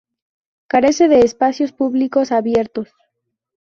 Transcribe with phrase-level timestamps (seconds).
[0.65, 2.89] Carece de espacios públicos abiertos.